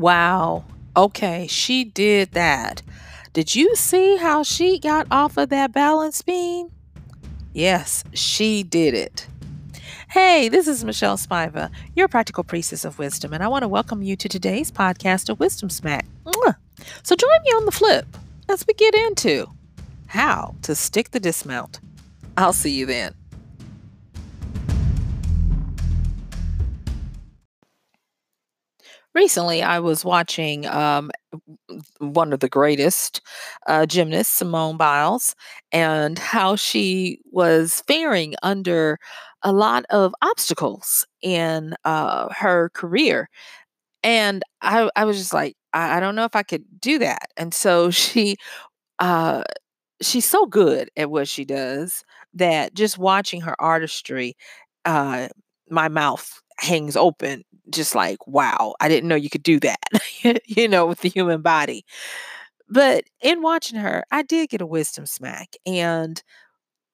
[0.00, 0.64] Wow.
[0.96, 2.80] Okay, she did that.
[3.34, 6.70] Did you see how she got off of that balance beam?
[7.52, 9.26] Yes, she did it.
[10.08, 14.02] Hey, this is Michelle Spiva, your practical priestess of wisdom, and I want to welcome
[14.02, 16.06] you to today's podcast of Wisdom Smack.
[17.02, 18.06] So join me on the flip
[18.48, 19.50] as we get into
[20.06, 21.78] how to stick the dismount.
[22.38, 23.14] I'll see you then.
[29.14, 31.10] Recently, I was watching um,
[31.98, 33.20] one of the greatest
[33.66, 35.34] uh, gymnasts, Simone Biles,
[35.72, 38.98] and how she was faring under
[39.42, 43.28] a lot of obstacles in uh, her career.
[44.02, 47.28] And I, I was just like, I, I don't know if I could do that.
[47.36, 48.36] And so she,
[48.98, 49.44] uh,
[50.02, 54.36] she's so good at what she does that just watching her artistry,
[54.84, 55.28] uh,
[55.70, 59.80] my mouth hangs open, just like, wow, I didn't know you could do that,
[60.46, 61.84] you know, with the human body.
[62.68, 65.54] But in watching her, I did get a wisdom smack.
[65.66, 66.22] And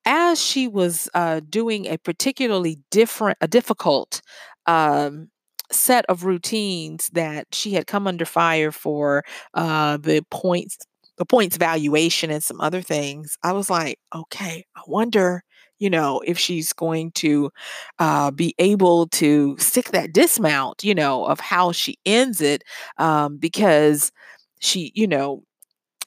[0.04, 4.22] as she was uh, doing a particularly different, a difficult
[4.66, 5.28] um,
[5.72, 10.78] set of routines that she had come under fire for uh, the points,
[11.18, 15.42] the points valuation, and some other things, I was like, okay, I wonder,
[15.78, 17.50] you know, if she's going to
[17.98, 22.62] uh, be able to stick that dismount, you know, of how she ends it,
[22.98, 24.12] um, because
[24.60, 25.42] she, you know,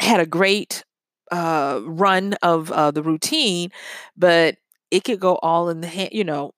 [0.01, 0.83] had a great
[1.31, 3.69] uh, run of uh, the routine,
[4.17, 4.55] but
[4.91, 6.51] it could go all in the hand, you know,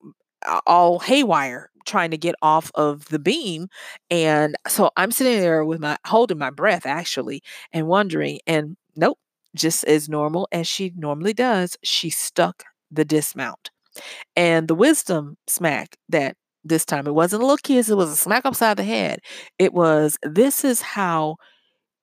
[0.65, 3.67] all haywire trying to get off of the beam.
[4.09, 7.41] And so I'm sitting there with my holding my breath actually
[7.73, 9.17] and wondering, and nope,
[9.55, 13.71] just as normal as she normally does, she stuck the dismount.
[14.35, 18.15] And the wisdom smack that this time it wasn't a little kiss, it was a
[18.15, 19.19] smack upside the head.
[19.57, 21.37] It was this is how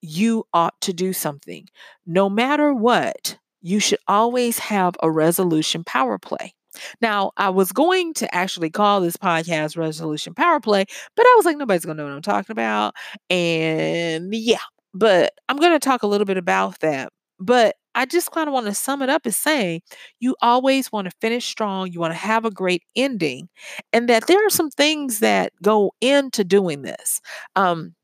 [0.01, 1.67] you ought to do something.
[2.07, 6.55] No matter what, you should always have a resolution power play.
[7.01, 10.85] Now, I was going to actually call this podcast Resolution Power Play,
[11.17, 12.95] but I was like, nobody's going to know what I'm talking about.
[13.31, 14.59] And yeah,
[14.95, 17.13] but I'm going to talk a little bit about that.
[17.41, 19.83] But I just kind of want to sum it up as saying
[20.21, 23.49] you always want to finish strong, you want to have a great ending,
[23.93, 27.21] and that there are some things that go into doing this.
[27.57, 27.95] Um,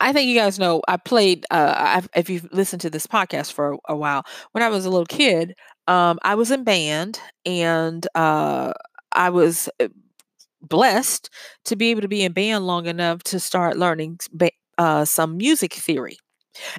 [0.00, 1.46] I think you guys know I played.
[1.50, 4.84] Uh, I've, if you've listened to this podcast for a, a while, when I was
[4.84, 5.54] a little kid,
[5.86, 8.72] um, I was in band, and uh,
[9.12, 9.88] I was uh,
[10.62, 11.30] blessed
[11.66, 14.18] to be able to be in band long enough to start learning
[14.78, 16.18] uh, some music theory.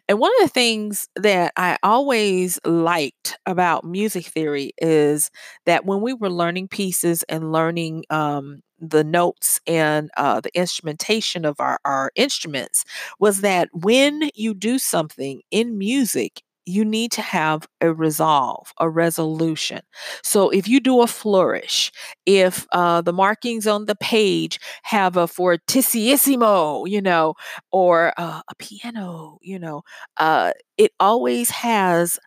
[0.08, 5.32] And one of the things that I always liked about music theory is
[5.66, 11.46] that when we were learning pieces and learning um, the notes and uh, the instrumentation
[11.46, 12.86] of our, our instruments,
[13.20, 18.90] was that when you do something in music, you need to have a resolve, a
[18.90, 19.82] resolution.
[20.24, 21.92] So if you do a flourish,
[22.26, 27.36] if uh, the markings on the page have a fortissimo, you know,
[27.72, 29.84] or uh, a piano, you know,
[30.18, 32.20] uh, it always has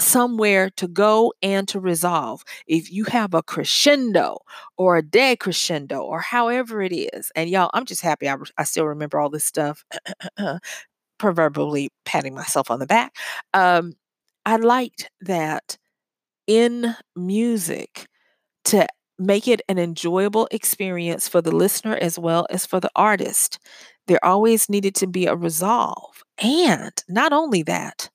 [0.00, 2.42] somewhere to go and to resolve.
[2.66, 4.38] If you have a crescendo
[4.76, 8.86] or a decrescendo or however it is, and y'all, I'm just happy I, I still
[8.86, 9.84] remember all this stuff
[11.18, 13.14] proverbially patting myself on the back.
[13.54, 13.94] Um,
[14.46, 15.76] I liked that
[16.46, 18.06] in music
[18.66, 18.86] to
[19.18, 23.58] make it an enjoyable experience for the listener as well as for the artist.
[24.08, 26.22] There always needed to be a resolve.
[26.42, 28.10] And not only that,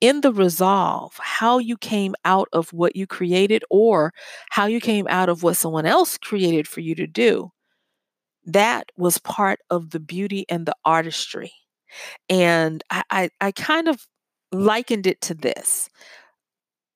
[0.00, 4.12] in the resolve, how you came out of what you created or
[4.50, 7.50] how you came out of what someone else created for you to do,
[8.46, 11.52] that was part of the beauty and the artistry.
[12.28, 14.06] And I, I, I kind of
[14.52, 15.88] likened it to this.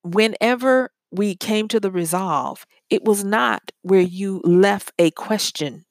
[0.03, 5.84] Whenever we came to the resolve, it was not where you left a question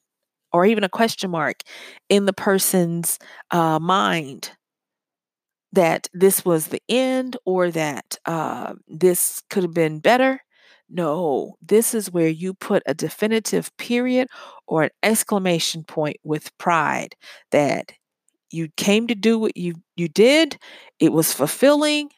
[0.54, 1.62] or even a question mark
[2.10, 3.20] in the person's
[3.52, 4.52] uh, mind
[5.74, 10.40] that this was the end or that uh, this could have been better.
[10.90, 14.30] No, this is where you put a definitive period
[14.68, 17.16] or an exclamation point with pride
[17.52, 17.92] that
[18.52, 20.58] you came to do what you you did
[21.00, 22.10] it was fulfilling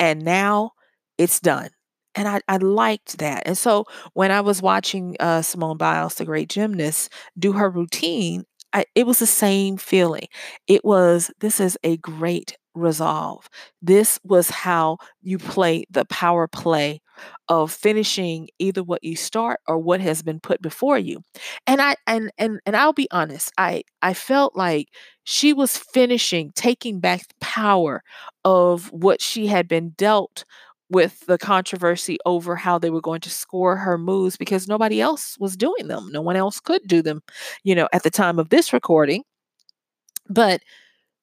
[0.00, 0.72] and now
[1.18, 1.70] it's done.
[2.14, 3.44] And I, I liked that.
[3.46, 3.84] And so
[4.14, 8.44] when i was watching uh, simone biles the great gymnast do her routine
[8.74, 10.26] I, it was the same feeling.
[10.66, 13.48] It was this is a great resolve.
[13.80, 17.00] This was how you play the power play
[17.48, 21.22] of finishing either what you start or what has been put before you.
[21.66, 24.88] And I and and and I'll be honest, I I felt like
[25.30, 28.02] she was finishing, taking back power
[28.46, 30.46] of what she had been dealt
[30.88, 35.36] with the controversy over how they were going to score her moves because nobody else
[35.38, 36.10] was doing them.
[36.12, 37.20] No one else could do them,
[37.62, 39.22] you know, at the time of this recording.
[40.30, 40.62] But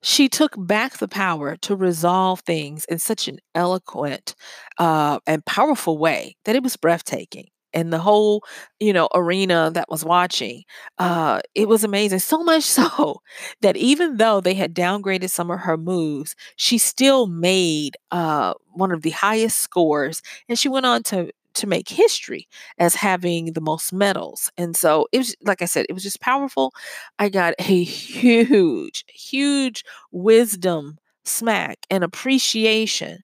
[0.03, 4.35] she took back the power to resolve things in such an eloquent
[4.77, 8.43] uh, and powerful way that it was breathtaking and the whole
[8.79, 10.63] you know arena that was watching
[10.97, 13.21] uh it was amazing so much so
[13.61, 18.91] that even though they had downgraded some of her moves she still made uh one
[18.91, 22.49] of the highest scores and she went on to to make history
[22.79, 24.51] as having the most medals.
[24.57, 26.73] And so it was, like I said, it was just powerful.
[27.17, 33.23] I got a huge, huge wisdom smack and appreciation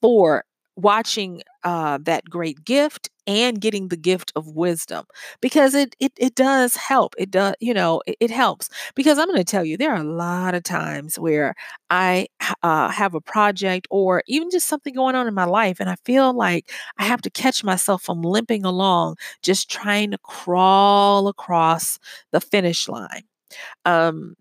[0.00, 0.44] for
[0.76, 5.04] watching uh, that great gift and getting the gift of wisdom
[5.40, 9.26] because it it, it does help it does you know it, it helps because i'm
[9.26, 11.54] going to tell you there are a lot of times where
[11.90, 12.26] i
[12.62, 15.96] uh, have a project or even just something going on in my life and i
[16.04, 21.98] feel like i have to catch myself from limping along just trying to crawl across
[22.32, 23.22] the finish line.
[23.84, 24.36] Um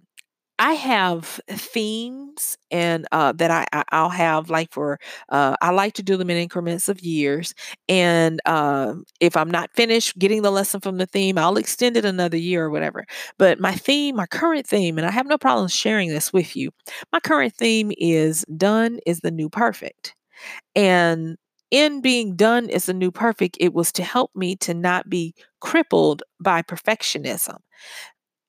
[0.57, 4.99] I have themes and uh, that I, I I'll have like for
[5.29, 7.53] uh, I like to do them in increments of years,
[7.89, 12.05] and um, if I'm not finished getting the lesson from the theme, I'll extend it
[12.05, 13.05] another year or whatever.
[13.37, 16.71] But my theme, my current theme, and I have no problem sharing this with you.
[17.11, 20.15] My current theme is done is the new perfect,
[20.75, 21.37] and
[21.71, 25.35] in being done is the new perfect, it was to help me to not be
[25.61, 27.57] crippled by perfectionism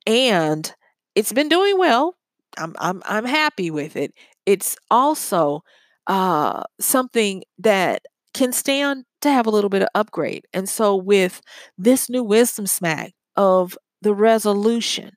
[0.07, 0.75] and
[1.17, 2.17] it's been doing well.
[2.59, 4.15] I'm I'm I'm happy with it.
[4.47, 5.63] It's also
[6.09, 8.03] uh, something that
[8.35, 10.47] can stand to have a little bit of upgrade.
[10.55, 11.43] And so with
[11.79, 15.13] this new wisdom smack of the resolution,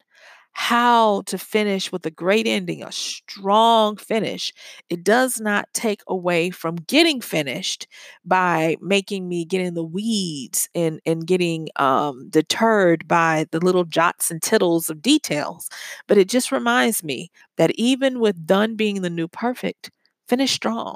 [0.54, 4.54] how to finish with a great ending, a strong finish.
[4.90, 7.88] It does not take away from getting finished
[8.25, 13.86] by making me get in the weeds and, and getting um, deterred by the little
[13.86, 15.69] jots and tittles of details.
[16.07, 19.92] But it just reminds me that even with done being the new perfect,
[20.28, 20.95] finish strong.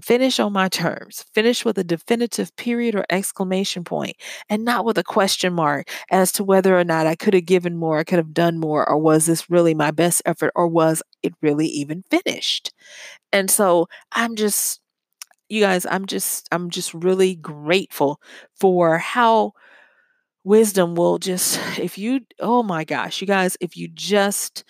[0.00, 1.24] Finish on my terms.
[1.34, 4.16] Finish with a definitive period or exclamation point
[4.48, 7.76] and not with a question mark as to whether or not I could have given
[7.76, 11.02] more, I could have done more, or was this really my best effort, or was
[11.24, 12.72] it really even finished?
[13.32, 14.80] And so I'm just,
[15.48, 18.20] you guys, I'm just, I'm just really grateful
[18.60, 19.52] for how
[20.44, 24.64] wisdom will just, if you, oh my gosh, you guys, if you just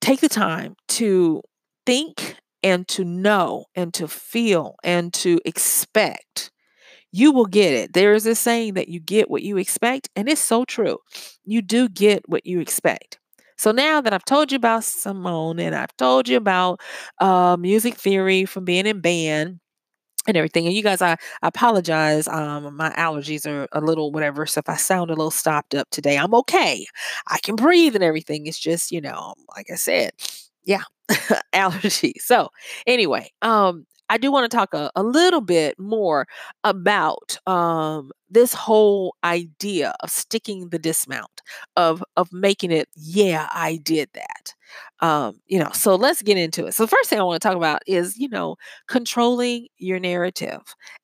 [0.00, 1.42] take the time to
[1.86, 2.31] think
[2.62, 6.50] and to know and to feel and to expect,
[7.12, 7.92] you will get it.
[7.92, 10.98] There is a saying that you get what you expect, and it's so true.
[11.44, 13.18] You do get what you expect.
[13.58, 16.80] So now that I've told you about Simone and I've told you about
[17.20, 19.60] uh, music theory from being in band,
[20.26, 20.66] and everything.
[20.66, 21.12] And you guys, I,
[21.42, 22.28] I apologize.
[22.28, 24.46] Um, my allergies are a little whatever.
[24.46, 26.86] So if I sound a little stopped up today, I'm okay.
[27.28, 28.46] I can breathe and everything.
[28.46, 30.12] It's just, you know, like I said,
[30.64, 30.82] yeah,
[31.52, 32.14] allergy.
[32.18, 32.48] So
[32.86, 36.26] anyway, um, I do want to talk a, a little bit more
[36.64, 41.40] about um, this whole idea of sticking the dismount,
[41.76, 44.54] of of making it, yeah, I did that.
[45.00, 46.74] Um, you know, so let's get into it.
[46.74, 48.56] So the first thing I want to talk about is, you know,
[48.88, 50.60] controlling your narrative.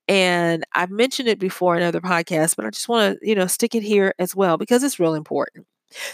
[0.07, 3.47] And I've mentioned it before in other podcasts, but I just want to, you know,
[3.47, 5.67] stick it here as well because it's real important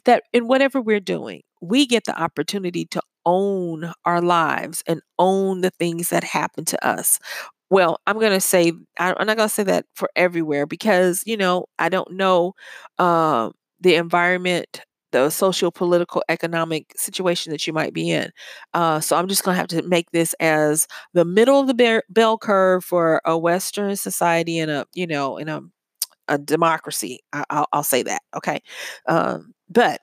[0.05, 5.61] that in whatever we're doing, we get the opportunity to own our lives and own
[5.61, 7.19] the things that happen to us.
[7.71, 11.37] Well, I'm going to say, I'm not going to say that for everywhere because, you
[11.37, 12.55] know, I don't know
[12.99, 13.51] uh,
[13.81, 18.31] the environment, the social, political, economic situation that you might be in.
[18.75, 22.03] Uh, so I'm just going to have to make this as the middle of the
[22.11, 25.61] bell curve for a Western society and a, you know, in a,
[26.29, 27.21] a democracy.
[27.33, 28.23] I, will say that.
[28.37, 28.61] Okay.
[29.07, 30.01] Um, but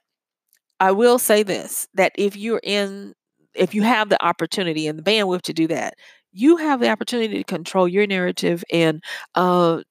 [0.81, 3.15] I will say this that if you're in,
[3.55, 5.95] if you have the opportunity and the bandwidth to do that,
[6.33, 9.03] you have the opportunity to control your narrative and
[9.35, 9.83] uh,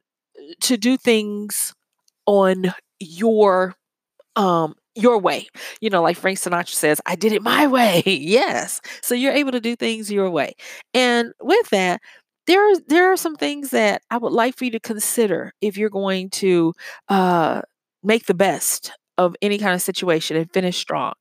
[0.62, 1.75] to do things
[2.26, 3.75] on your
[4.37, 5.49] um your way.
[5.80, 8.02] You know, like Frank Sinatra says, I did it my way.
[8.06, 8.80] yes.
[9.02, 10.54] So you're able to do things your way.
[10.94, 12.00] And with that,
[12.47, 15.78] there are there are some things that I would like for you to consider if
[15.78, 16.75] you're going to
[17.09, 17.62] uh
[18.04, 21.12] make the best of any kind of situation and finish strong.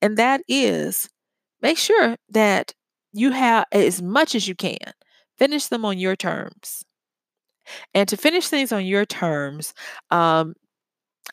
[0.00, 1.08] And that is
[1.60, 2.72] make sure that
[3.12, 4.78] you have as much as you can,
[5.38, 6.84] finish them on your terms.
[7.94, 9.74] And to finish things on your terms,
[10.10, 10.54] um,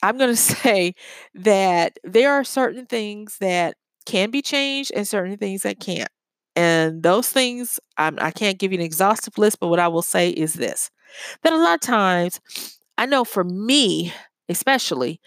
[0.03, 0.95] I'm going to say
[1.35, 6.09] that there are certain things that can be changed and certain things that can't.
[6.55, 10.01] And those things, I'm, I can't give you an exhaustive list, but what I will
[10.01, 10.89] say is this
[11.43, 12.41] that a lot of times,
[12.97, 14.13] I know for me,
[14.49, 15.19] especially,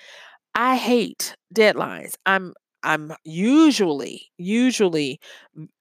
[0.55, 2.15] I hate deadlines.
[2.27, 5.21] I'm I'm usually usually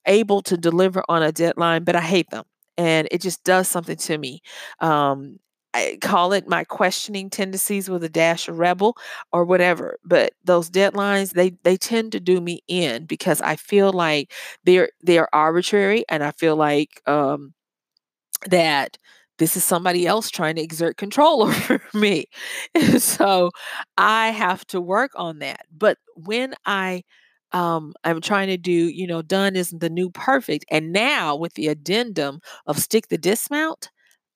[0.08, 2.46] able to deliver on a deadline, but I hate them.
[2.78, 4.42] And it just does something to me.
[4.80, 5.38] Um,
[5.74, 8.98] I call it my questioning tendencies with a dash of rebel
[9.34, 9.98] or whatever.
[10.06, 14.34] But those deadlines, they they tend to do me in because I feel like
[14.66, 17.54] they're they're arbitrary and I feel like um
[18.50, 18.98] that
[19.40, 22.26] this is somebody else trying to exert control over me.
[22.76, 23.52] And so
[23.98, 25.62] I have to work on that.
[25.76, 27.04] But when I
[27.54, 30.66] um, I'm trying to do, you know, done isn't the new perfect.
[30.70, 33.90] And now with the addendum of stick the dismount,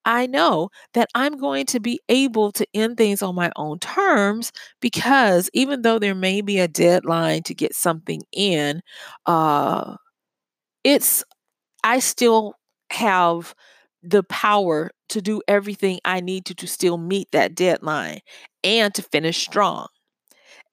[0.06, 4.52] I know that I'm going to be able to end things on my own terms
[4.82, 8.82] because even though there may be a deadline to get something in,
[9.28, 9.96] uh,
[10.84, 11.24] it's
[11.84, 12.56] I still
[12.92, 13.56] have
[14.04, 18.20] the power to do everything I need to to still meet that deadline
[18.64, 19.88] and to finish strong.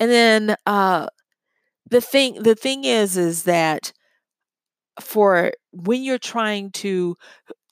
[0.00, 1.08] And then uh
[1.90, 3.92] the thing the thing is is that
[5.00, 7.16] for when you're trying to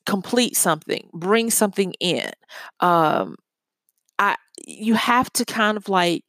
[0.06, 2.30] complete something, bring something in,
[2.80, 3.36] um
[4.18, 4.36] I
[4.66, 6.24] you have to kind of like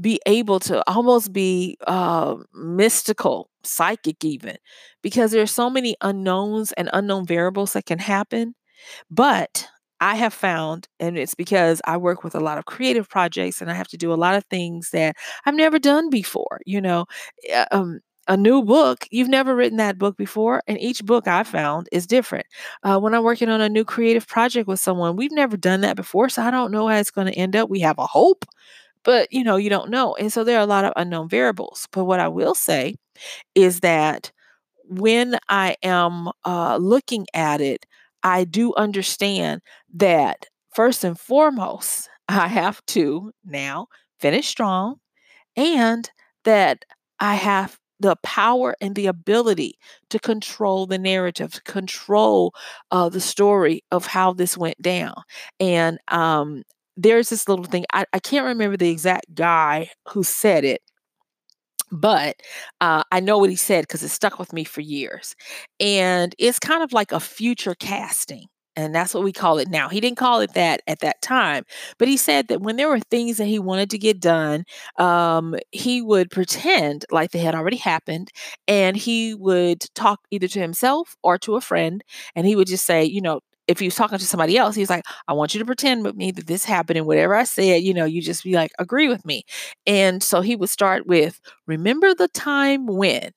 [0.00, 4.56] be able to almost be uh, mystical, psychic even,
[5.02, 8.54] because there's so many unknowns and unknown variables that can happen
[9.10, 9.66] but
[10.00, 13.70] I have found, and it's because I work with a lot of creative projects and
[13.70, 16.60] I have to do a lot of things that I've never done before.
[16.64, 17.06] You know,
[17.54, 21.42] uh, um, a new book, you've never written that book before, and each book I
[21.42, 22.46] found is different.
[22.82, 25.96] Uh, when I'm working on a new creative project with someone, we've never done that
[25.96, 27.68] before, so I don't know how it's going to end up.
[27.70, 28.44] We have a hope,
[29.04, 30.14] but you know, you don't know.
[30.16, 31.88] And so there are a lot of unknown variables.
[31.92, 32.96] But what I will say
[33.54, 34.32] is that
[34.88, 37.86] when I am uh, looking at it,
[38.22, 39.62] I do understand
[39.94, 43.88] that first and foremost, I have to now
[44.20, 44.96] finish strong
[45.56, 46.10] and
[46.44, 46.84] that
[47.18, 52.54] I have the power and the ability to control the narrative, to control
[52.90, 55.14] uh, the story of how this went down.
[55.60, 56.62] And um,
[56.96, 60.80] there's this little thing, I, I can't remember the exact guy who said it,
[61.92, 62.36] but
[62.80, 65.34] uh, I know what he said because it stuck with me for years.
[65.78, 68.46] And it's kind of like a future casting.
[68.76, 69.88] And that's what we call it now.
[69.88, 71.64] He didn't call it that at that time,
[71.98, 74.64] but he said that when there were things that he wanted to get done,
[74.96, 78.30] um, he would pretend like they had already happened
[78.68, 82.02] and he would talk either to himself or to a friend.
[82.36, 84.90] And he would just say, you know, if he was talking to somebody else, he's
[84.90, 87.82] like, I want you to pretend with me that this happened and whatever I said,
[87.82, 89.44] you know, you just be like, agree with me.
[89.86, 93.30] And so he would start with, remember the time when,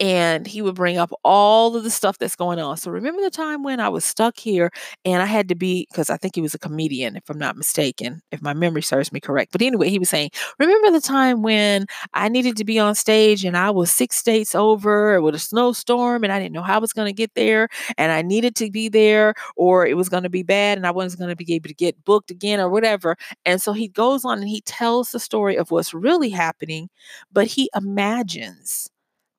[0.00, 2.76] and he would bring up all of the stuff that's going on.
[2.76, 4.70] So remember the time when I was stuck here
[5.04, 7.56] and I had to be because I think he was a comedian if I'm not
[7.56, 9.52] mistaken, if my memory serves me correct.
[9.52, 13.44] But anyway, he was saying, "Remember the time when I needed to be on stage
[13.44, 16.78] and I was 6 states over with a snowstorm and I didn't know how I
[16.78, 20.24] was going to get there and I needed to be there or it was going
[20.24, 22.68] to be bad and I wasn't going to be able to get booked again or
[22.68, 26.88] whatever." And so he goes on and he tells the story of what's really happening,
[27.32, 28.90] but he imagines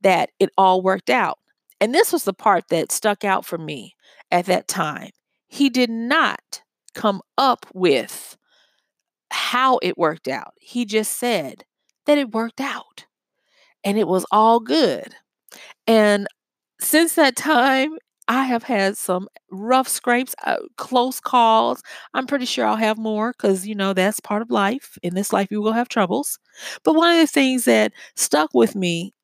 [0.06, 1.40] that it all worked out.
[1.82, 3.96] And this was the part that stuck out for me
[4.32, 5.12] at that time.
[5.48, 6.62] He did not
[6.94, 8.38] come up with
[9.32, 10.54] how it worked out.
[10.62, 11.66] He just said
[12.06, 13.08] that it worked out
[13.84, 15.16] and it was all good.
[15.88, 16.28] And
[16.82, 17.98] since that time,
[18.30, 21.84] I have had some rough scrapes, uh, close calls.
[22.14, 24.98] I'm pretty sure I'll have more because, you know, that's part of life.
[25.04, 26.40] In this life, you will have troubles.
[26.86, 29.15] But one of the things that stuck with me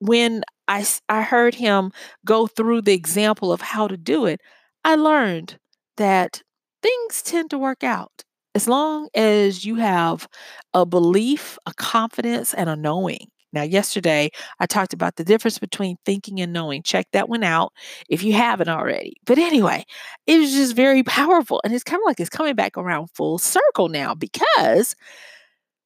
[0.00, 1.92] when I, I heard him
[2.24, 4.40] go through the example of how to do it,
[4.84, 5.58] I learned
[5.96, 6.42] that
[6.82, 8.24] things tend to work out
[8.54, 10.28] as long as you have
[10.74, 13.28] a belief, a confidence, and a knowing.
[13.52, 16.82] Now, yesterday I talked about the difference between thinking and knowing.
[16.82, 17.72] Check that one out
[18.08, 19.14] if you haven't already.
[19.24, 19.84] But anyway,
[20.26, 21.60] it was just very powerful.
[21.64, 24.94] And it's kind of like it's coming back around full circle now because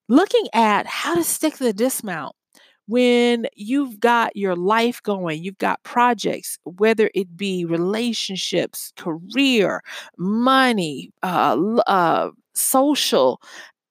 [0.09, 2.35] looking at how to stick the dismount
[2.89, 9.83] when you've got your life going, you've got projects, whether it be relationships, career,
[10.19, 13.41] money, uh, uh, social,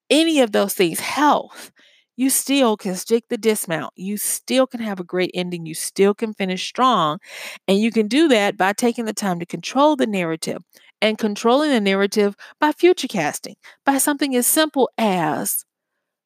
[0.10, 1.71] any of those things, health,
[2.17, 3.93] you still can stick the dismount.
[3.95, 5.65] You still can have a great ending.
[5.65, 7.19] You still can finish strong.
[7.67, 10.62] And you can do that by taking the time to control the narrative
[11.01, 13.55] and controlling the narrative by future casting,
[13.86, 15.65] by something as simple as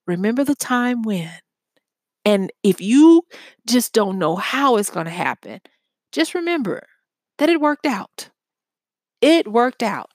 [0.07, 1.31] remember the time when.
[2.25, 3.23] And if you
[3.67, 5.61] just don't know how it's going to happen,
[6.11, 6.87] just remember
[7.37, 8.29] that it worked out.
[9.21, 10.11] It worked out.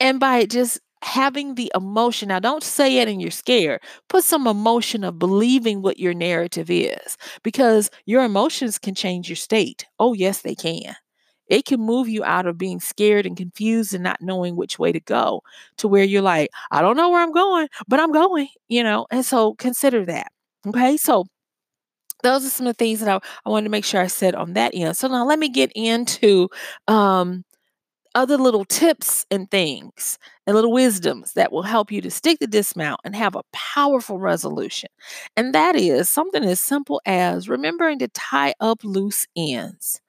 [0.00, 3.80] And by just having the emotion, now don't say it and you're scared.
[4.08, 9.36] Put some emotion of believing what your narrative is because your emotions can change your
[9.36, 9.86] state.
[9.98, 10.96] Oh, yes, they can.
[11.48, 14.92] It can move you out of being scared and confused and not knowing which way
[14.92, 15.42] to go
[15.78, 19.06] to where you're like, I don't know where I'm going, but I'm going, you know?
[19.10, 20.32] And so consider that.
[20.66, 20.96] Okay.
[20.96, 21.24] So
[22.22, 24.34] those are some of the things that I, I wanted to make sure I said
[24.34, 24.96] on that end.
[24.96, 26.48] So now let me get into
[26.88, 27.44] um,
[28.14, 32.46] other little tips and things and little wisdoms that will help you to stick the
[32.48, 34.90] dismount and have a powerful resolution.
[35.36, 40.00] And that is something as simple as remembering to tie up loose ends.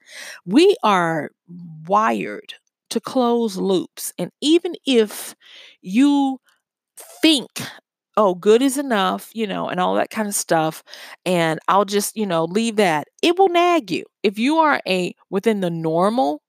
[0.45, 1.31] We are
[1.87, 2.55] wired
[2.91, 4.13] to close loops.
[4.19, 5.35] And even if
[5.81, 6.39] you
[7.21, 7.49] think
[8.17, 10.83] oh, good is enough, you know, and all that kind of stuff.
[11.25, 13.07] And I'll just, you know, leave that.
[13.21, 14.05] It will nag you.
[14.23, 16.41] If you are a within the normal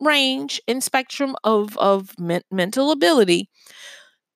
[0.00, 3.48] range and spectrum of of men- mental ability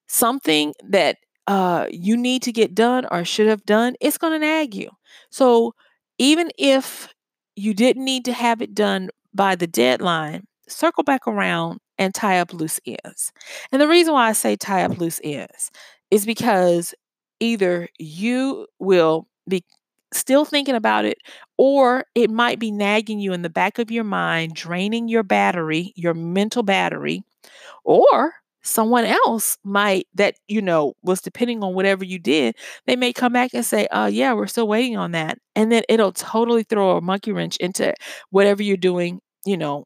[0.08, 1.16] something that
[1.46, 4.90] uh you need to get done or should have done it's going to nag you
[5.30, 5.72] so
[6.18, 7.08] even if
[7.56, 12.38] you didn't need to have it done by the deadline circle back around and tie
[12.40, 13.32] up loose ends
[13.72, 15.70] and the reason why i say tie up loose ends
[16.10, 16.94] is because
[17.40, 19.64] either you will be
[20.12, 21.18] still thinking about it,
[21.58, 25.92] or it might be nagging you in the back of your mind, draining your battery,
[25.96, 27.22] your mental battery,
[27.84, 32.54] or someone else might that you know was depending on whatever you did
[32.86, 35.82] they may come back and say uh yeah we're still waiting on that and then
[35.88, 37.94] it'll totally throw a monkey wrench into
[38.30, 39.84] whatever you're doing you know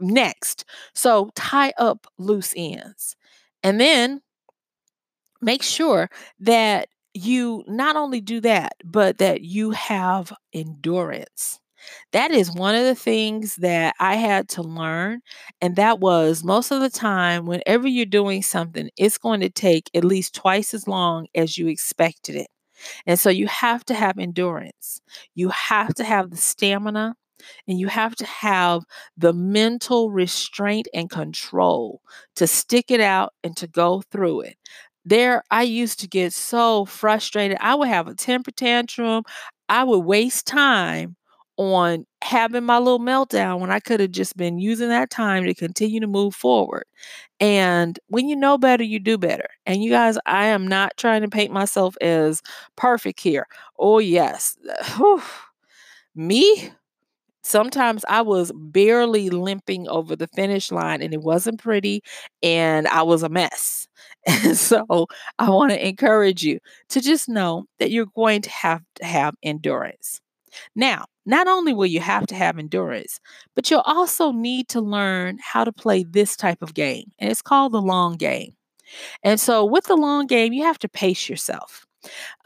[0.00, 0.64] next.
[0.94, 3.16] So tie up loose ends.
[3.62, 4.20] And then
[5.42, 6.08] make sure
[6.40, 11.60] that you not only do that, but that you have endurance.
[12.12, 15.20] That is one of the things that I had to learn.
[15.60, 19.90] And that was most of the time, whenever you're doing something, it's going to take
[19.94, 22.46] at least twice as long as you expected it.
[23.06, 25.00] And so you have to have endurance.
[25.34, 27.14] You have to have the stamina
[27.68, 28.82] and you have to have
[29.16, 32.00] the mental restraint and control
[32.36, 34.56] to stick it out and to go through it
[35.04, 37.58] there I used to get so frustrated.
[37.60, 39.24] I would have a temper tantrum.
[39.68, 41.16] I would waste time
[41.58, 45.54] on having my little meltdown when I could have just been using that time to
[45.54, 46.84] continue to move forward.
[47.40, 49.48] And when you know better, you do better.
[49.66, 52.42] And you guys, I am not trying to paint myself as
[52.76, 53.46] perfect here.
[53.78, 54.56] Oh, yes.
[56.14, 56.70] Me,
[57.42, 62.02] sometimes I was barely limping over the finish line and it wasn't pretty
[62.42, 63.81] and I was a mess.
[64.26, 65.06] And so
[65.38, 69.34] I want to encourage you to just know that you're going to have to have
[69.42, 70.20] endurance.
[70.76, 73.20] Now, not only will you have to have endurance,
[73.54, 77.10] but you'll also need to learn how to play this type of game.
[77.18, 78.54] And it's called the long game.
[79.22, 81.86] And so with the long game, you have to pace yourself.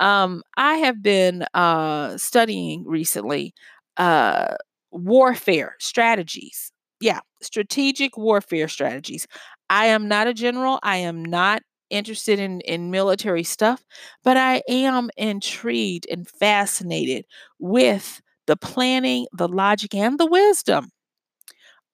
[0.01, 3.55] Um, I have been uh, studying recently
[3.97, 4.57] uh,
[4.91, 6.73] warfare strategies.
[7.01, 9.27] Yeah, strategic warfare strategies.
[9.71, 10.79] I am not a general.
[10.83, 13.85] I am not interested in, in military stuff,
[14.25, 17.25] but I am intrigued and fascinated
[17.59, 20.91] with the planning, the logic, and the wisdom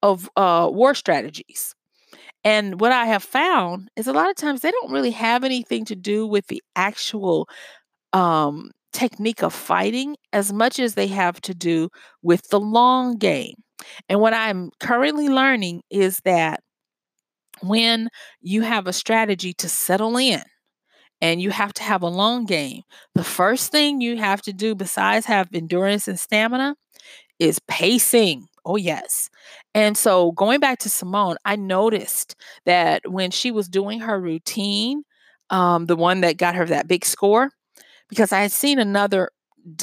[0.02, 1.74] of uh, war strategies.
[2.44, 5.84] And what I have found is a lot of times they don't really have anything
[5.86, 7.48] to do with the actual
[8.12, 11.90] um, technique of fighting as much as they have to do
[12.22, 13.54] with the long game.
[14.08, 16.60] And what I'm currently learning is that
[17.62, 18.08] when
[18.40, 20.42] you have a strategy to settle in
[21.20, 22.82] and you have to have a long game,
[23.14, 26.74] the first thing you have to do besides have endurance and stamina
[27.38, 28.46] is pacing.
[28.64, 29.30] Oh, yes.
[29.74, 35.04] And so going back to Simone, I noticed that when she was doing her routine,
[35.50, 37.50] um, the one that got her that big score,
[38.08, 39.30] because I had seen another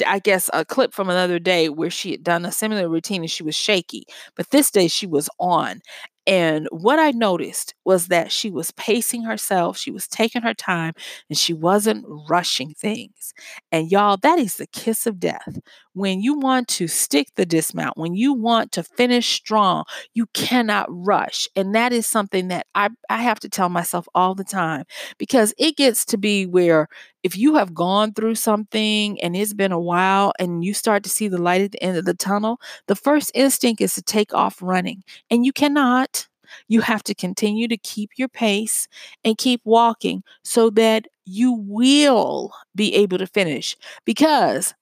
[0.06, 3.30] I guess a clip from another day where she had done a similar routine and
[3.30, 4.04] she was shaky,
[4.36, 5.80] but this day she was on.
[6.26, 10.92] And what I noticed was that she was pacing herself, she was taking her time,
[11.28, 13.32] and she wasn't rushing things.
[13.72, 15.58] And y'all, that is the kiss of death.
[15.92, 20.86] When you want to stick the dismount, when you want to finish strong, you cannot
[20.88, 21.48] rush.
[21.56, 24.84] And that is something that I, I have to tell myself all the time
[25.18, 26.88] because it gets to be where
[27.22, 31.10] if you have gone through something and it's been a while and you start to
[31.10, 34.32] see the light at the end of the tunnel, the first instinct is to take
[34.32, 35.02] off running.
[35.30, 36.28] And you cannot
[36.68, 38.88] You have to continue to keep your pace
[39.24, 43.76] and keep walking so that you will be able to finish.
[44.04, 44.74] Because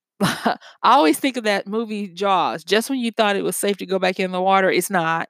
[0.20, 2.64] I always think of that movie Jaws.
[2.64, 5.28] Just when you thought it was safe to go back in the water, it's not.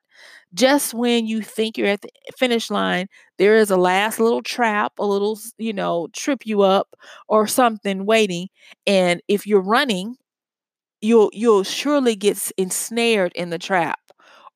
[0.54, 4.92] Just when you think you're at the finish line, there is a last little trap,
[4.98, 6.96] a little, you know, trip you up
[7.28, 8.48] or something waiting.
[8.86, 10.16] And if you're running,
[11.00, 14.00] you'll you'll surely get ensnared in the trap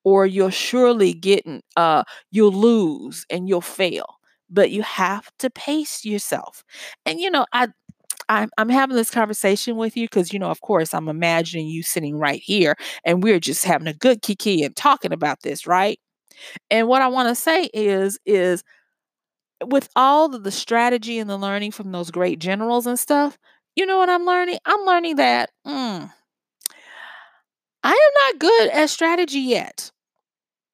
[0.05, 1.45] or you'll surely get
[1.77, 4.17] uh you'll lose and you'll fail
[4.51, 6.65] but you have to pace yourself
[7.07, 7.69] and you know i
[8.29, 11.83] I'm, I'm having this conversation with you because, you know, of course, I'm imagining you
[11.83, 15.99] sitting right here and we're just having a good kiki and talking about this, right?
[16.71, 18.65] And what I want to say is, is
[19.65, 23.39] with all the strategy and the learning from those great generals and stuff,
[23.77, 24.59] you know what I'm learning?
[24.65, 26.11] I'm learning that mm,
[27.83, 29.91] I am not good at strategy yet.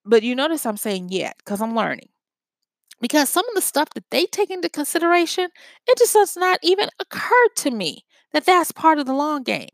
[0.04, 2.08] But you notice I'm saying yet because I'm learning
[3.00, 5.50] because some of the stuff that they take into consideration,
[5.86, 9.68] it just does not even occur to me that that's part of the long game.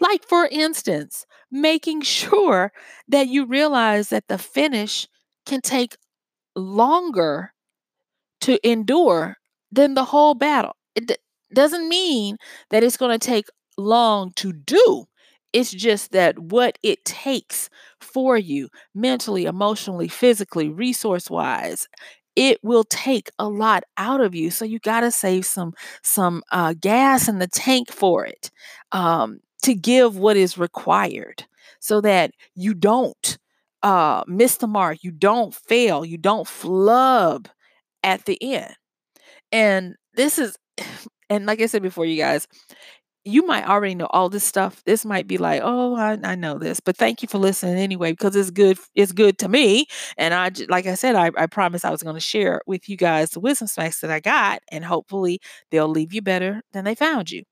[0.00, 2.72] Like, for instance, making sure
[3.08, 5.08] that you realize that the finish
[5.46, 5.96] can take
[6.56, 7.52] longer
[8.42, 9.36] to endure
[9.70, 10.76] than the whole battle.
[10.94, 11.16] It d-
[11.54, 12.36] doesn't mean
[12.70, 13.46] that it's going to take
[13.78, 15.06] long to do.
[15.52, 17.68] It's just that what it takes
[18.00, 21.88] for you mentally, emotionally, physically, resource wise,
[22.36, 24.50] it will take a lot out of you.
[24.50, 28.50] So you got to save some some uh, gas in the tank for it
[28.92, 31.44] um, to give what is required,
[31.80, 33.38] so that you don't
[33.82, 37.48] uh, miss the mark, you don't fail, you don't flub
[38.02, 38.74] at the end.
[39.52, 40.56] And this is,
[41.30, 42.46] and like I said before, you guys,
[43.24, 44.82] you might already know all this stuff.
[44.84, 48.12] This might be like, oh, I, I know this, but thank you for listening anyway
[48.12, 48.78] because it's good.
[48.94, 52.16] It's good to me, and I, like I said, I, I promised I was going
[52.16, 56.12] to share with you guys the wisdom smacks that I got, and hopefully they'll leave
[56.12, 57.44] you better than they found you.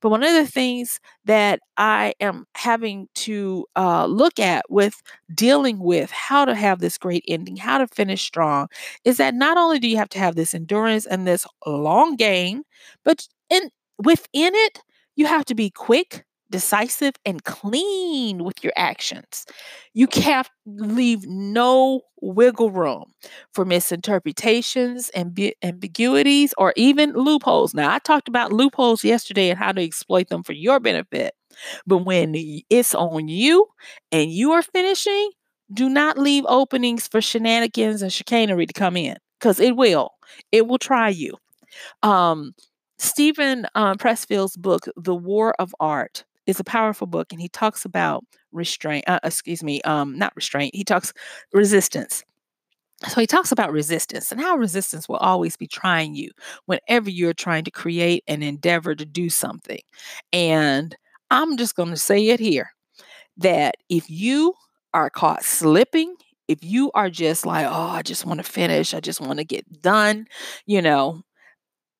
[0.00, 5.00] But one of the things that I am having to uh, look at with
[5.34, 8.68] dealing with how to have this great ending, how to finish strong,
[9.04, 12.62] is that not only do you have to have this endurance and this long game,
[13.04, 13.70] but in
[14.02, 14.80] within it
[15.18, 19.46] you have to be quick, decisive, and clean with your actions.
[19.94, 23.12] You can't leave no wiggle room
[23.54, 27.74] for misinterpretations and ambiguities or even loopholes.
[27.74, 31.34] Now, I talked about loopholes yesterday and how to exploit them for your benefit.
[31.86, 32.34] But when
[32.70, 33.66] it's on you
[34.12, 35.30] and you are finishing,
[35.72, 40.10] do not leave openings for shenanigans and chicanery to come in because it will.
[40.52, 41.34] It will try you.
[42.02, 42.54] Um,
[42.98, 47.84] Steven uh, Pressfield's book, The War of Art, is a powerful book, and he talks
[47.84, 49.04] about restraint.
[49.06, 50.74] Uh, excuse me, um, not restraint.
[50.74, 51.12] He talks
[51.52, 52.24] resistance.
[53.06, 56.30] So he talks about resistance and how resistance will always be trying you
[56.66, 59.80] whenever you're trying to create an endeavor to do something.
[60.32, 60.96] And
[61.30, 62.70] I'm just going to say it here
[63.38, 64.54] that if you
[64.94, 66.16] are caught slipping,
[66.48, 69.44] if you are just like, oh, I just want to finish, I just want to
[69.44, 70.26] get done,
[70.66, 71.22] you know,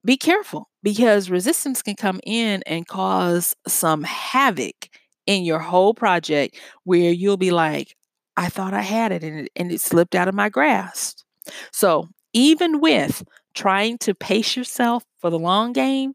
[0.09, 4.89] be careful because resistance can come in and cause some havoc
[5.27, 7.95] in your whole project where you'll be like,
[8.35, 11.19] I thought I had it and it, and it slipped out of my grasp.
[11.73, 13.23] So, even with
[13.55, 16.15] trying to pace yourself for the long game,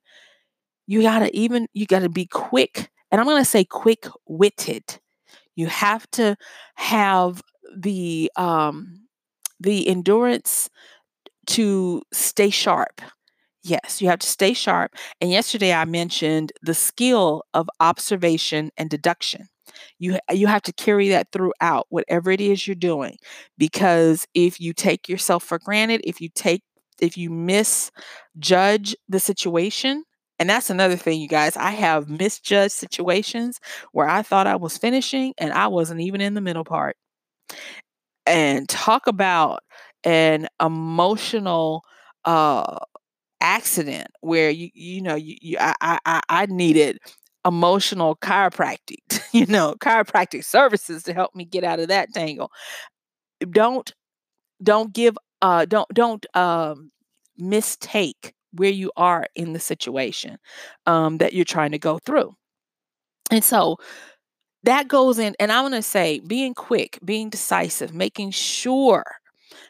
[0.87, 2.89] you got to even you got to be quick.
[3.11, 4.99] And I'm going to say quick-witted.
[5.55, 6.35] You have to
[6.75, 7.43] have
[7.77, 9.01] the um
[9.59, 10.69] the endurance
[11.47, 13.01] to stay sharp
[13.63, 14.93] Yes, you have to stay sharp.
[15.21, 19.47] And yesterday I mentioned the skill of observation and deduction.
[19.99, 23.17] You you have to carry that throughout whatever it is you're doing
[23.57, 26.61] because if you take yourself for granted, if you take
[26.99, 30.03] if you misjudge the situation,
[30.39, 33.59] and that's another thing you guys, I have misjudged situations
[33.93, 36.97] where I thought I was finishing and I wasn't even in the middle part.
[38.25, 39.61] And talk about
[40.03, 41.83] an emotional
[42.25, 42.77] uh
[43.43, 46.99] accident where you you know you, you I, I I needed
[47.45, 48.99] emotional chiropractic,
[49.33, 52.51] you know, chiropractic services to help me get out of that tangle.
[53.51, 53.93] Don't
[54.63, 56.91] don't give uh don't don't um
[57.37, 60.37] mistake where you are in the situation
[60.87, 62.35] um that you're trying to go through.
[63.31, 63.77] And so
[64.63, 69.03] that goes in and I want to say being quick, being decisive, making sure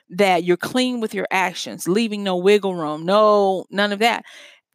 [0.10, 4.24] that you're clean with your actions, leaving no wiggle room, no, none of that.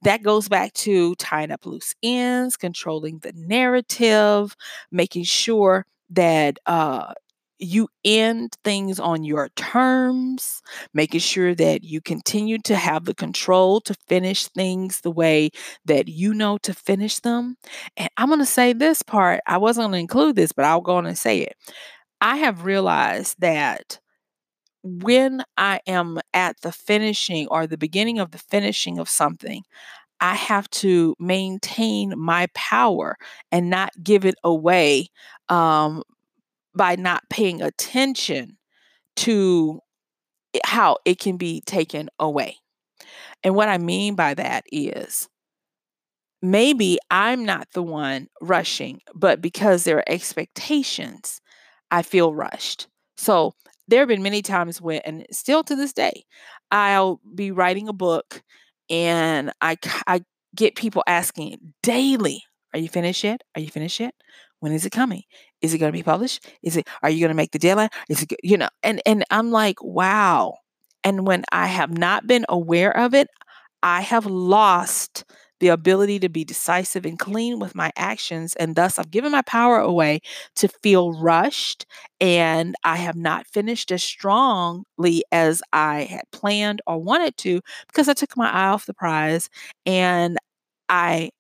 [0.02, 4.54] That goes back to tying up loose ends, controlling the narrative,
[4.92, 7.12] making sure that uh,
[7.58, 10.62] you end things on your terms,
[10.94, 15.50] making sure that you continue to have the control to finish things the way
[15.84, 17.56] that you know to finish them.
[17.96, 20.80] And I'm going to say this part, I wasn't going to include this, but I'll
[20.80, 21.56] go on and say it.
[22.20, 23.98] I have realized that
[25.02, 29.62] when I am at the finishing or the beginning of the finishing of something,
[30.20, 33.16] I have to maintain my power
[33.52, 35.08] and not give it away
[35.48, 36.02] um,
[36.74, 38.58] by not paying attention
[39.16, 39.80] to
[40.64, 42.56] how it can be taken away.
[43.44, 45.28] And what I mean by that is
[46.42, 51.40] maybe I'm not the one rushing, but because there are expectations,
[51.90, 52.88] I feel rushed.
[53.16, 53.54] So
[53.88, 56.24] there have been many times when, and still to this day,
[56.70, 58.42] I'll be writing a book
[58.90, 60.22] and I, I
[60.54, 63.42] get people asking daily, Are you finished yet?
[63.54, 64.14] Are you finished yet?
[64.60, 65.22] When is it coming?
[65.62, 66.46] Is it going to be published?
[66.62, 67.90] Is it, are you going to make the deadline?
[68.08, 70.54] Is it, you know, and, and I'm like, wow.
[71.04, 73.28] And when I have not been aware of it,
[73.82, 75.24] I have lost
[75.60, 78.54] the ability to be decisive and clean with my actions.
[78.56, 80.20] And thus, I've given my power away
[80.56, 81.86] to feel rushed.
[82.20, 88.08] And I have not finished as strongly as I had planned or wanted to because
[88.08, 89.48] I took my eye off the prize
[89.86, 90.38] and
[90.88, 91.30] I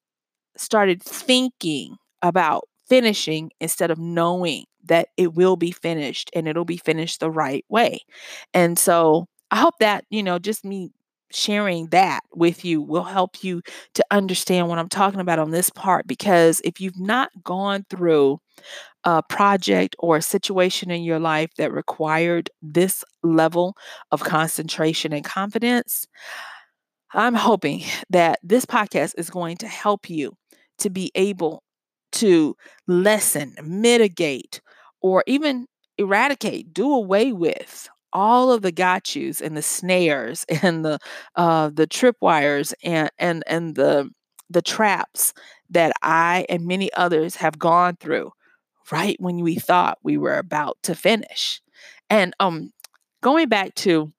[0.56, 6.78] started thinking about finishing instead of knowing that it will be finished and it'll be
[6.78, 8.00] finished the right way.
[8.54, 10.90] And so I hope that, you know, just me
[11.30, 13.62] sharing that with you will help you
[13.94, 16.06] to understand what I'm talking about on this part.
[16.06, 18.40] Because if you've not gone through
[19.04, 23.76] a project or a situation in your life that required this level
[24.10, 26.06] of concentration and confidence,
[27.12, 30.34] I'm hoping that this podcast is going to help you
[30.78, 31.62] to be able
[32.12, 34.60] to lessen, mitigate,
[35.00, 40.84] or even eradicate, do away with all of the got yous and the snares and
[40.84, 40.98] the
[41.36, 44.10] uh, the tripwires and and and the
[44.50, 45.34] the traps
[45.70, 48.32] that I and many others have gone through
[48.90, 51.60] right when we thought we were about to finish.
[52.10, 52.72] And um
[53.22, 54.12] going back to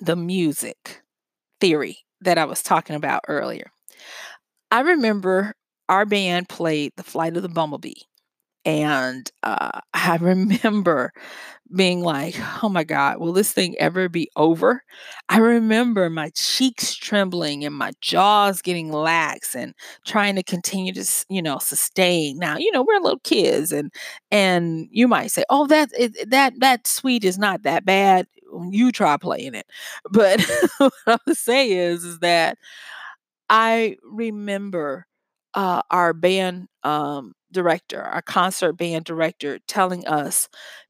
[0.00, 1.02] the music
[1.60, 3.70] theory that I was talking about earlier.
[4.70, 5.54] I remember
[5.88, 8.02] our band played The Flight of the Bumblebee.
[8.68, 11.12] And uh, I remember
[11.74, 14.84] being like, oh my God, will this thing ever be over?
[15.30, 19.74] I remember my cheeks trembling and my jaws getting lax and
[20.06, 22.38] trying to continue to, you know, sustain.
[22.38, 23.92] Now, you know, we're little kids and
[24.30, 25.90] and you might say, oh, that
[26.28, 28.26] that that suite is not that bad.
[28.70, 29.66] You try playing it.
[30.12, 30.42] But
[30.78, 32.58] what I would say is, is that
[33.50, 35.07] I remember
[35.54, 40.48] uh, our band um, director, our concert band director, telling us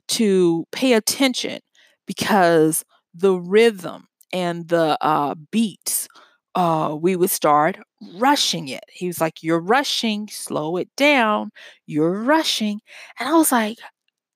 [0.08, 1.60] to pay attention
[2.06, 6.08] because the rhythm and the uh, beats,
[6.54, 7.78] uh, we would start
[8.14, 8.84] rushing it.
[8.92, 11.50] He was like, You're rushing, slow it down,
[11.86, 12.80] you're rushing.
[13.18, 13.78] And I was like,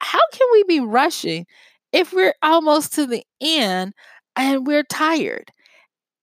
[0.00, 1.46] How can we be rushing
[1.92, 3.94] if we're almost to the end
[4.36, 5.50] and we're tired?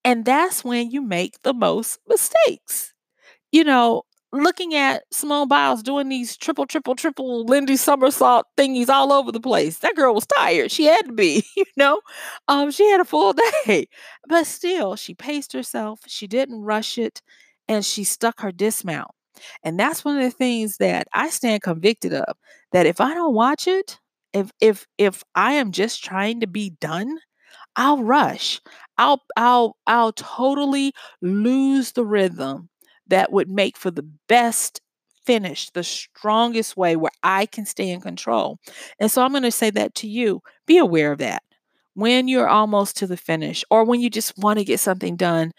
[0.04, 2.94] And that's when you make the most mistakes.
[3.52, 9.12] You know, looking at Simone Biles doing these triple, triple, triple Lindy somersault thingies all
[9.12, 9.80] over the place.
[9.80, 10.72] That girl was tired.
[10.72, 12.02] She had to be, you know.
[12.48, 13.34] Um, she had a full
[13.66, 13.88] day.
[14.28, 16.02] But still, she paced herself.
[16.08, 17.22] She didn't rush it
[17.68, 19.12] and she stuck her dismount.
[19.64, 22.36] And that's one of the things that I stand convicted of.
[22.72, 24.00] That if I don't watch it,
[24.34, 27.18] if if if I am just trying to be done,
[27.76, 28.62] I'll rush.
[28.98, 32.69] I'll I'll I'll totally lose the rhythm
[33.10, 34.82] that would make for the best
[35.26, 38.58] finish, the strongest way where I can stay in control.
[39.00, 40.42] And so I'm going to say that to you.
[40.66, 41.44] Be aware of that.
[41.96, 45.52] When you're almost to the finish or when you just want to get something done,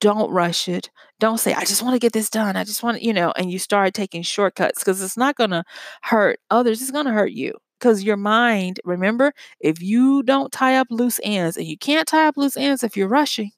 [0.00, 0.90] don't rush it.
[1.20, 2.56] Don't say, I just want to get this done.
[2.56, 5.62] I just want you know, and you start taking shortcuts because it's not going to
[6.02, 7.54] hurt others, it's going to hurt you.
[7.78, 12.26] Because your mind, remember, if you don't tie up loose ends, and you can't tie
[12.26, 13.50] up loose ends if you're rushing,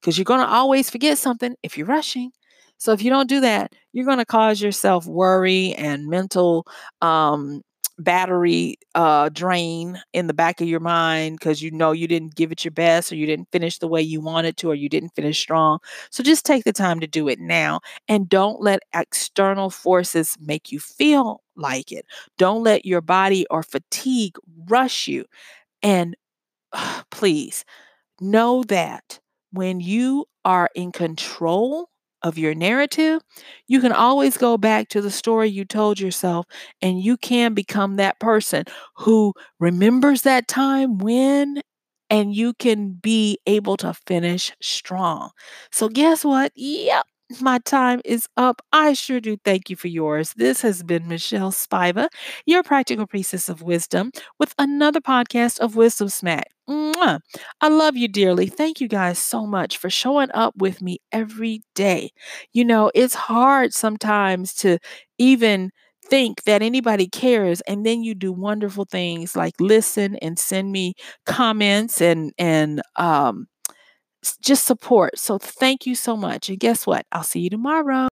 [0.00, 2.32] because you're going to always forget something if you're rushing.
[2.78, 6.66] So if you don't do that, you're going to cause yourself worry and mental
[7.00, 7.62] um,
[7.98, 12.52] battery uh, drain in the back of your mind because you know you didn't give
[12.52, 15.14] it your best or you didn't finish the way you wanted to or you didn't
[15.14, 15.78] finish strong.
[16.10, 20.70] So just take the time to do it now and don't let external forces make
[20.70, 22.04] you feel like it.
[22.36, 24.36] Don't let your body or fatigue
[24.68, 25.24] rush you.
[25.82, 26.16] And
[26.72, 27.64] uh, please
[28.20, 29.20] know that
[29.52, 31.90] when you are in control
[32.26, 33.20] of your narrative,
[33.68, 36.46] you can always go back to the story you told yourself
[36.82, 38.64] and you can become that person
[38.96, 41.62] who remembers that time when
[42.10, 45.30] and you can be able to finish strong.
[45.72, 46.52] So, guess what?
[46.54, 47.06] Yep,
[47.40, 48.62] my time is up.
[48.72, 50.32] I sure do thank you for yours.
[50.36, 52.08] This has been Michelle Spiva,
[52.46, 56.48] your practical priestess of wisdom, with another podcast of Wisdom Smack.
[56.68, 57.20] Mwah.
[57.60, 58.46] I love you dearly.
[58.46, 62.10] Thank you guys so much for showing up with me every day.
[62.52, 64.78] You know, it's hard sometimes to
[65.18, 65.70] even
[66.08, 70.94] think that anybody cares and then you do wonderful things like listen and send me
[71.24, 73.46] comments and and um
[74.38, 75.18] just support.
[75.18, 76.48] So thank you so much.
[76.48, 77.06] And guess what?
[77.12, 78.08] I'll see you tomorrow.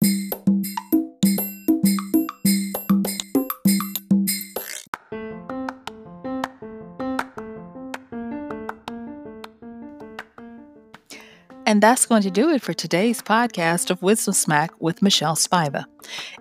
[11.66, 15.86] And that's going to do it for today's podcast of Wisdom Smack with Michelle Spiva.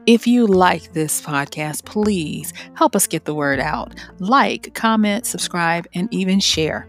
[0.05, 3.95] If you like this podcast, please help us get the word out.
[4.19, 6.87] Like, comment, subscribe, and even share.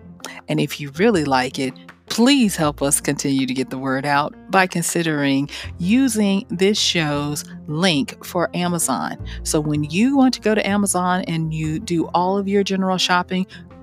[0.48, 1.72] And if you really like it,
[2.14, 8.24] please help us continue to get the word out by considering using this show's link
[8.24, 9.18] for Amazon.
[9.42, 12.98] So when you want to go to Amazon and you do all of your general
[12.98, 13.48] shopping,